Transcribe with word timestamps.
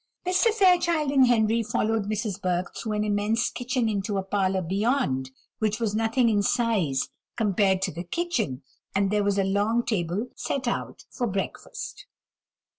Mr. 0.25 0.51
Fairchild 0.51 1.11
and 1.11 1.27
Henry 1.27 1.61
followed 1.61 2.09
Mrs. 2.09 2.41
Burke 2.41 2.73
through 2.75 2.93
an 2.93 3.03
immense 3.03 3.51
kitchen 3.51 3.87
into 3.87 4.17
a 4.17 4.23
parlour 4.23 4.63
beyond, 4.63 5.29
which 5.59 5.79
was 5.79 5.93
nothing 5.93 6.27
in 6.27 6.41
size 6.41 7.09
compared 7.37 7.83
to 7.83 7.91
the 7.91 8.03
kitchen; 8.03 8.63
and 8.95 9.11
there 9.11 9.23
was 9.23 9.37
a 9.37 9.43
long 9.43 9.85
table 9.85 10.29
set 10.35 10.67
out 10.67 11.05
for 11.11 11.27
breakfast. 11.27 12.07